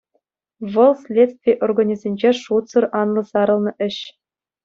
Вӑл— 0.73 0.93
следстви 1.03 1.51
органӗсенче 1.65 2.31
шутсӑр 2.43 2.83
анлӑ 2.99 3.23
сарӑлнӑ 3.29 3.71
ĕç. 3.87 3.97